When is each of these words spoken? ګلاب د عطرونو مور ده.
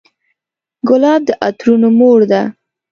ګلاب 0.87 1.21
د 1.27 1.29
عطرونو 1.45 1.89
مور 1.97 2.19
ده. 2.31 2.41